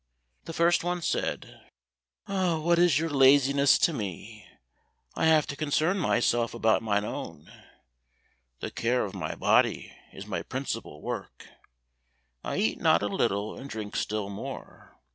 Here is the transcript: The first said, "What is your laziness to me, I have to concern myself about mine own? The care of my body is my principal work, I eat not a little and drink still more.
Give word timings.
The 0.45 0.53
first 0.53 0.83
said, 1.03 1.61
"What 2.25 2.79
is 2.79 2.97
your 2.97 3.11
laziness 3.11 3.77
to 3.77 3.93
me, 3.93 4.47
I 5.13 5.27
have 5.27 5.45
to 5.45 5.55
concern 5.55 5.99
myself 5.99 6.55
about 6.55 6.81
mine 6.81 7.05
own? 7.05 7.53
The 8.61 8.71
care 8.71 9.05
of 9.05 9.13
my 9.13 9.35
body 9.35 9.95
is 10.11 10.25
my 10.25 10.41
principal 10.41 11.03
work, 11.03 11.47
I 12.43 12.57
eat 12.57 12.81
not 12.81 13.03
a 13.03 13.07
little 13.09 13.55
and 13.55 13.69
drink 13.69 13.95
still 13.95 14.31
more. 14.31 14.97